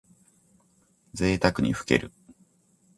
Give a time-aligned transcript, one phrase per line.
[1.13, 2.11] ぜいたくにふける。